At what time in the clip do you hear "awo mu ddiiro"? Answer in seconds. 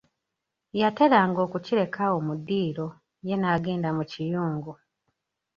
2.07-2.87